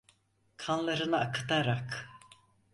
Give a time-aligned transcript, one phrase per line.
[0.57, 2.09] Kanlarını akıtarak!